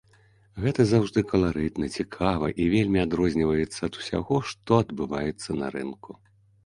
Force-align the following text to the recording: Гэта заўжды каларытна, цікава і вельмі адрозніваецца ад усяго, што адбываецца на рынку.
Гэта 0.61 0.85
заўжды 0.91 1.19
каларытна, 1.31 1.89
цікава 1.99 2.49
і 2.65 2.67
вельмі 2.77 2.99
адрозніваецца 3.05 3.79
ад 3.89 3.93
усяго, 4.01 4.35
што 4.53 4.71
адбываецца 4.87 5.49
на 5.63 5.67
рынку. 5.77 6.11